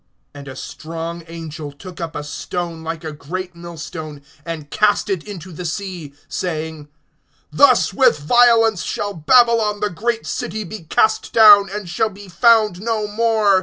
[0.33, 5.23] (21)And a strong angel took up a stone like a great millstone, and cast it
[5.27, 6.87] into the sea, saying:
[7.51, 12.81] Thus with violence shall Babylon the great city be cast down, and shall be found
[12.81, 13.59] no more.